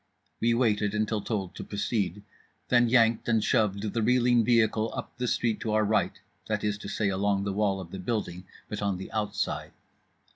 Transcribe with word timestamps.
We 0.39 0.55
waited 0.55 0.95
until 0.95 1.21
told 1.21 1.53
to 1.53 1.63
proceed; 1.63 2.23
then 2.69 2.89
yanked 2.89 3.29
and 3.29 3.43
shoved 3.43 3.93
the 3.93 4.01
reeling 4.01 4.43
vehicle 4.43 4.91
up 4.95 5.15
the 5.19 5.27
street 5.27 5.59
to 5.59 5.73
our 5.73 5.85
right, 5.85 6.19
that 6.47 6.63
is 6.63 6.79
to 6.79 6.87
say, 6.87 7.09
along 7.09 7.43
the 7.43 7.53
wall 7.53 7.79
of 7.79 7.91
the 7.91 7.99
building, 7.99 8.45
but 8.67 8.81
on 8.81 8.97
the 8.97 9.11
outside. 9.11 9.73